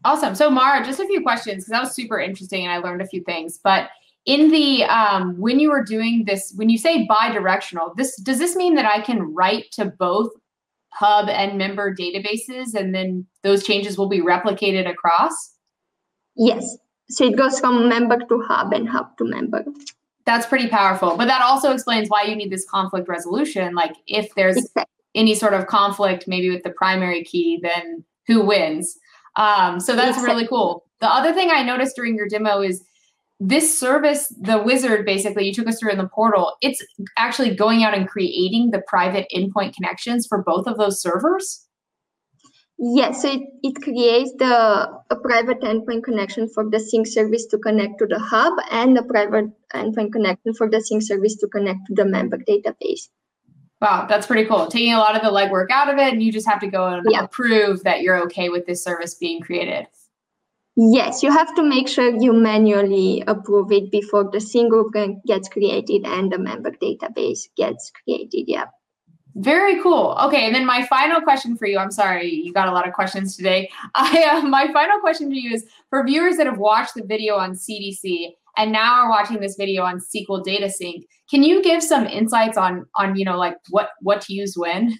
Awesome. 0.03 0.35
So 0.35 0.51
mara 0.51 0.85
just 0.85 0.99
a 0.99 1.07
few 1.07 1.21
questions 1.21 1.63
because 1.63 1.71
that 1.71 1.81
was 1.81 1.95
super 1.95 2.19
interesting 2.19 2.63
and 2.63 2.71
i 2.71 2.77
learned 2.77 3.01
a 3.01 3.07
few 3.07 3.23
things. 3.23 3.59
But 3.63 3.89
in 4.25 4.49
the 4.51 4.83
um, 4.85 5.37
when 5.39 5.59
you 5.59 5.71
are 5.71 5.83
doing 5.83 6.23
this 6.25 6.53
when 6.55 6.69
you 6.69 6.77
say 6.77 7.05
bi-directional 7.05 7.93
this 7.95 8.15
does 8.21 8.39
this 8.39 8.55
mean 8.55 8.75
that 8.75 8.85
i 8.85 8.99
can 8.99 9.33
write 9.33 9.71
to 9.71 9.85
both 9.85 10.31
hub 10.95 11.27
and 11.27 11.57
member 11.57 11.93
databases 11.93 12.73
and 12.73 12.95
then 12.95 13.25
those 13.43 13.63
changes 13.63 13.97
will 13.97 14.07
be 14.07 14.21
replicated 14.21 14.89
across? 14.89 15.53
Yes. 16.37 16.77
So 17.09 17.25
it 17.25 17.37
goes 17.37 17.59
from 17.59 17.89
member 17.89 18.17
to 18.17 18.41
hub 18.41 18.73
and 18.73 18.87
hub 18.87 19.17
to 19.17 19.25
member. 19.25 19.63
That's 20.25 20.45
pretty 20.45 20.69
powerful 20.69 21.17
but 21.17 21.25
that 21.25 21.41
also 21.41 21.71
explains 21.71 22.09
why 22.09 22.23
you 22.23 22.35
need 22.35 22.51
this 22.51 22.65
conflict 22.69 23.07
resolution. 23.07 23.75
Like 23.75 23.95
if 24.07 24.33
there's 24.35 24.57
exactly. 24.57 24.85
any 25.13 25.35
sort 25.35 25.53
of 25.53 25.67
conflict 25.67 26.25
maybe 26.27 26.49
with 26.49 26.63
the 26.63 26.71
primary 26.71 27.23
key 27.23 27.59
then 27.61 28.03
who 28.25 28.41
wins? 28.41 28.97
Um, 29.35 29.81
so 29.81 29.95
that's 29.95 30.17
exactly. 30.17 30.33
really 30.33 30.47
cool. 30.47 30.85
The 31.01 31.07
other 31.07 31.33
thing 31.33 31.51
i 31.51 31.61
noticed 31.61 31.97
during 31.97 32.15
your 32.15 32.29
demo 32.29 32.61
is 32.61 32.83
this 33.39 33.77
service, 33.77 34.33
the 34.39 34.61
wizard 34.61 35.05
basically, 35.05 35.45
you 35.45 35.53
took 35.53 35.67
us 35.67 35.79
through 35.79 35.91
in 35.91 35.97
the 35.97 36.07
portal, 36.07 36.53
it's 36.61 36.83
actually 37.17 37.53
going 37.53 37.83
out 37.83 37.93
and 37.93 38.07
creating 38.07 38.71
the 38.71 38.81
private 38.87 39.27
endpoint 39.35 39.73
connections 39.73 40.25
for 40.25 40.41
both 40.41 40.67
of 40.67 40.77
those 40.77 41.01
servers? 41.01 41.67
Yes, 42.77 43.21
so 43.21 43.31
it, 43.31 43.41
it 43.63 43.81
creates 43.81 44.33
the 44.37 44.89
a 45.09 45.15
private 45.15 45.61
endpoint 45.61 46.03
connection 46.03 46.49
for 46.49 46.69
the 46.69 46.79
sync 46.79 47.07
service 47.07 47.45
to 47.47 47.57
connect 47.57 47.99
to 47.99 48.05
the 48.05 48.19
hub 48.19 48.53
and 48.71 48.97
a 48.97 49.03
private 49.03 49.45
endpoint 49.73 50.11
connection 50.11 50.53
for 50.53 50.69
the 50.69 50.81
sync 50.81 51.03
service 51.03 51.37
to 51.37 51.47
connect 51.47 51.79
to 51.87 51.93
the 51.95 52.05
member 52.05 52.37
database. 52.37 53.07
Wow, 53.81 54.07
that's 54.09 54.27
pretty 54.27 54.45
cool. 54.45 54.67
Taking 54.67 54.93
a 54.93 54.97
lot 54.97 55.15
of 55.15 55.21
the 55.21 55.29
legwork 55.29 55.69
out 55.71 55.89
of 55.89 55.97
it, 55.99 56.11
and 56.11 56.23
you 56.23 56.31
just 56.31 56.47
have 56.47 56.59
to 56.61 56.67
go 56.67 56.87
and 56.87 57.05
Yeah. 57.09 57.23
approve 57.23 57.83
that 57.83 58.01
you're 58.01 58.21
okay 58.23 58.49
with 58.49 58.65
this 58.65 58.83
service 58.83 59.15
being 59.15 59.41
created. 59.41 59.87
Yes, 60.77 61.23
you 61.23 61.31
have 61.31 61.55
to 61.55 61.63
make 61.63 61.87
sure 61.87 62.15
you 62.21 62.33
manually 62.33 63.23
approve 63.27 63.71
it 63.71 63.91
before 63.91 64.29
the 64.29 64.41
sync 64.41 64.71
group 64.71 64.93
gets 65.25 65.47
created 65.47 66.05
and 66.05 66.31
the 66.31 66.37
member 66.37 66.71
database 66.71 67.47
gets 67.55 67.91
created. 67.91 68.45
Yeah. 68.47 68.65
Very 69.35 69.81
cool. 69.81 70.17
Okay, 70.21 70.45
and 70.45 70.55
then 70.55 70.65
my 70.65 70.85
final 70.85 71.19
question 71.21 71.57
for 71.57 71.65
you. 71.65 71.77
I'm 71.77 71.91
sorry, 71.91 72.29
you 72.29 72.53
got 72.53 72.69
a 72.69 72.71
lot 72.71 72.87
of 72.87 72.93
questions 72.93 73.35
today. 73.35 73.69
I 73.95 74.23
uh, 74.23 74.41
my 74.41 74.71
final 74.71 74.99
question 74.99 75.29
to 75.29 75.35
you 75.35 75.53
is 75.53 75.65
for 75.89 76.05
viewers 76.05 76.37
that 76.37 76.45
have 76.45 76.57
watched 76.57 76.95
the 76.95 77.03
video 77.03 77.35
on 77.35 77.51
CDC 77.51 78.31
and 78.57 78.71
now 78.71 79.03
are 79.03 79.09
watching 79.09 79.41
this 79.41 79.55
video 79.57 79.83
on 79.83 79.99
SQL 79.99 80.43
Data 80.43 80.69
Sync. 80.69 81.05
Can 81.29 81.43
you 81.43 81.61
give 81.61 81.83
some 81.83 82.05
insights 82.05 82.57
on 82.57 82.85
on 82.95 83.17
you 83.17 83.25
know 83.25 83.37
like 83.37 83.57
what 83.71 83.89
what 84.01 84.21
to 84.21 84.33
use 84.33 84.57
when? 84.57 84.97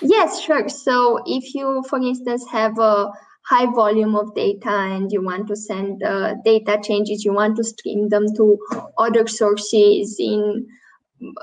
Yes, 0.00 0.40
sure. 0.40 0.68
So 0.68 1.22
if 1.26 1.54
you, 1.54 1.84
for 1.88 1.98
instance, 1.98 2.44
have 2.50 2.78
a 2.78 3.10
high 3.44 3.66
volume 3.66 4.14
of 4.14 4.34
data 4.34 4.70
and 4.70 5.10
you 5.10 5.22
want 5.22 5.48
to 5.48 5.56
send 5.56 6.02
uh, 6.02 6.34
data 6.44 6.80
changes, 6.82 7.24
you 7.24 7.32
want 7.32 7.56
to 7.56 7.64
stream 7.64 8.08
them 8.08 8.26
to 8.36 8.58
other 8.98 9.26
sources 9.26 10.16
in, 10.18 10.66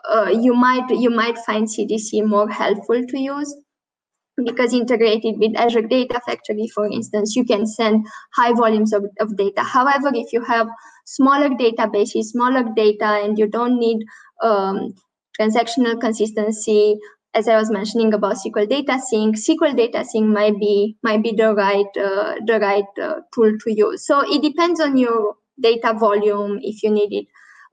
uh, 0.09 0.29
you 0.29 0.53
might 0.53 0.89
you 0.89 1.09
might 1.09 1.37
find 1.39 1.67
CDC 1.67 2.25
more 2.25 2.49
helpful 2.49 3.05
to 3.05 3.19
use 3.19 3.55
because 4.45 4.73
integrated 4.73 5.37
with 5.37 5.55
Azure 5.57 5.81
Data 5.81 6.19
Factory, 6.25 6.67
for 6.73 6.85
instance, 6.85 7.35
you 7.35 7.43
can 7.43 7.65
send 7.65 8.05
high 8.33 8.53
volumes 8.53 8.93
of, 8.93 9.05
of 9.19 9.35
data. 9.37 9.63
However, 9.63 10.11
if 10.13 10.31
you 10.33 10.41
have 10.43 10.67
smaller 11.05 11.49
databases, 11.49 12.25
smaller 12.25 12.63
data, 12.75 13.21
and 13.23 13.37
you 13.37 13.47
don't 13.47 13.79
need 13.79 14.05
um, 14.41 14.93
transactional 15.39 15.99
consistency, 15.99 16.97
as 17.35 17.47
I 17.47 17.57
was 17.57 17.69
mentioning 17.69 18.13
about 18.13 18.37
SQL 18.37 18.67
Data 18.67 18.99
Sync, 18.99 19.35
SQL 19.35 19.75
Data 19.75 20.03
Sync 20.03 20.25
might 20.27 20.59
be 20.59 20.97
might 21.03 21.21
be 21.21 21.31
the 21.31 21.53
right 21.53 21.85
uh, 21.97 22.35
the 22.45 22.59
right 22.59 22.85
uh, 23.01 23.21
tool 23.33 23.57
to 23.57 23.73
use. 23.73 24.05
So 24.05 24.21
it 24.21 24.41
depends 24.41 24.79
on 24.79 24.97
your 24.97 25.35
data 25.59 25.93
volume. 25.93 26.59
If 26.61 26.81
you 26.81 26.89
need 26.89 27.13
it 27.13 27.27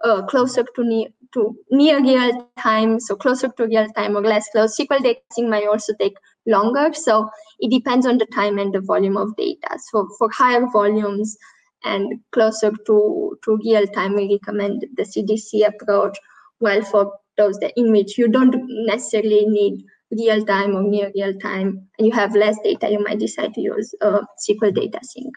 uh, 0.04 0.26
closer 0.26 0.62
to 0.62 0.84
near 0.84 1.08
to 1.34 1.56
near 1.70 2.02
real 2.02 2.48
time, 2.58 3.00
so 3.00 3.16
closer 3.16 3.48
to 3.48 3.66
real 3.66 3.88
time 3.96 4.16
or 4.16 4.22
less 4.22 4.46
close. 4.50 4.76
SQL 4.78 5.02
Data 5.02 5.20
Sync 5.32 5.48
might 5.48 5.66
also 5.66 5.94
take 5.98 6.16
longer. 6.46 6.92
So 6.92 7.30
it 7.58 7.70
depends 7.70 8.06
on 8.06 8.18
the 8.18 8.26
time 8.26 8.58
and 8.58 8.74
the 8.74 8.80
volume 8.80 9.16
of 9.16 9.36
data. 9.36 9.78
So 9.90 10.08
for 10.18 10.30
higher 10.30 10.66
volumes 10.70 11.36
and 11.84 12.20
closer 12.32 12.72
to 12.86 13.38
to 13.42 13.58
real 13.64 13.86
time, 13.86 14.14
we 14.14 14.32
recommend 14.32 14.84
the 14.96 15.04
CDC 15.04 15.66
approach. 15.66 16.18
While 16.58 16.82
for 16.82 17.12
those 17.36 17.58
that 17.58 17.72
in 17.76 17.92
which 17.92 18.18
you 18.18 18.28
don't 18.28 18.54
necessarily 18.86 19.46
need 19.46 19.84
real 20.10 20.44
time 20.44 20.76
or 20.76 20.82
near 20.82 21.10
real 21.14 21.36
time 21.38 21.86
and 21.98 22.06
you 22.06 22.12
have 22.12 22.34
less 22.34 22.56
data, 22.62 22.90
you 22.90 23.02
might 23.02 23.18
decide 23.18 23.54
to 23.54 23.60
use 23.60 23.94
uh, 24.00 24.20
SQL 24.48 24.74
Data 24.74 25.00
Sync. 25.02 25.34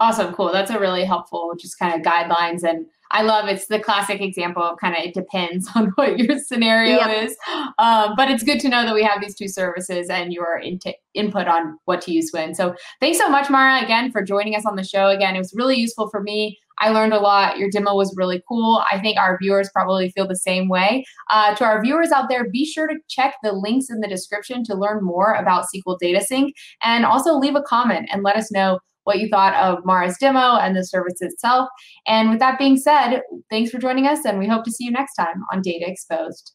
Awesome, 0.00 0.32
cool. 0.34 0.52
That's 0.52 0.70
a 0.70 0.78
really 0.78 1.04
helpful 1.04 1.52
just 1.58 1.78
kind 1.78 1.94
of 1.94 2.06
guidelines 2.06 2.62
and 2.62 2.86
I 3.10 3.22
love 3.22 3.48
it's 3.48 3.66
the 3.66 3.80
classic 3.80 4.20
example 4.20 4.62
of 4.62 4.78
kind 4.78 4.94
of 4.94 5.02
it 5.02 5.14
depends 5.14 5.68
on 5.74 5.92
what 5.94 6.18
your 6.18 6.38
scenario 6.38 6.98
Yep. 6.98 7.24
is. 7.24 7.36
Um, 7.78 8.14
but 8.16 8.30
it's 8.30 8.42
good 8.42 8.60
to 8.60 8.68
know 8.68 8.84
that 8.84 8.94
we 8.94 9.02
have 9.02 9.20
these 9.20 9.34
two 9.34 9.48
services 9.48 10.08
and 10.10 10.32
your 10.32 10.58
int- 10.58 10.84
input 11.14 11.48
on 11.48 11.78
what 11.86 12.02
to 12.02 12.12
use 12.12 12.30
when. 12.32 12.54
So 12.54 12.74
thanks 13.00 13.18
so 13.18 13.28
much, 13.28 13.48
Mara, 13.50 13.82
again 13.82 14.12
for 14.12 14.22
joining 14.22 14.54
us 14.54 14.66
on 14.66 14.76
the 14.76 14.84
show. 14.84 15.08
Again, 15.08 15.34
it 15.34 15.38
was 15.38 15.54
really 15.54 15.76
useful 15.76 16.08
for 16.10 16.20
me. 16.20 16.58
I 16.80 16.90
learned 16.90 17.12
a 17.12 17.20
lot. 17.20 17.58
Your 17.58 17.70
demo 17.70 17.94
was 17.94 18.14
really 18.16 18.42
cool. 18.48 18.82
I 18.90 18.98
think 18.98 19.18
our 19.18 19.38
viewers 19.40 19.70
probably 19.72 20.10
feel 20.10 20.26
the 20.26 20.36
same 20.36 20.68
way. 20.68 21.04
Uh, 21.30 21.54
to 21.56 21.64
our 21.64 21.82
viewers 21.82 22.10
out 22.10 22.28
there, 22.28 22.50
be 22.50 22.64
sure 22.64 22.86
to 22.86 22.96
check 23.08 23.34
the 23.42 23.52
links 23.52 23.90
in 23.90 24.00
the 24.00 24.08
description 24.08 24.64
to 24.64 24.74
learn 24.74 25.04
more 25.04 25.34
about 25.34 25.66
SQL 25.74 25.98
Data 25.98 26.20
Sync 26.20 26.54
and 26.82 27.04
also 27.04 27.34
leave 27.34 27.56
a 27.56 27.62
comment 27.62 28.08
and 28.12 28.22
let 28.22 28.36
us 28.36 28.50
know 28.50 28.78
what 29.04 29.20
you 29.20 29.28
thought 29.28 29.54
of 29.54 29.84
Mara's 29.86 30.18
demo 30.18 30.56
and 30.56 30.76
the 30.76 30.84
service 30.84 31.22
itself. 31.22 31.68
And 32.06 32.28
with 32.28 32.40
that 32.40 32.58
being 32.58 32.76
said, 32.76 33.22
thanks 33.50 33.70
for 33.70 33.78
joining 33.78 34.06
us, 34.06 34.24
and 34.26 34.38
we 34.38 34.46
hope 34.46 34.64
to 34.64 34.70
see 34.70 34.84
you 34.84 34.90
next 34.90 35.14
time 35.14 35.42
on 35.50 35.62
Data 35.62 35.86
Exposed. 35.88 36.52